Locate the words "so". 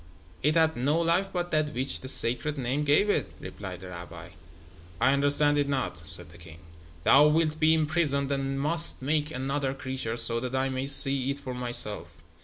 10.17-10.39